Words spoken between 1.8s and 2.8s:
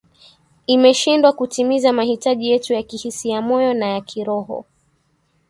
mahitaji yetu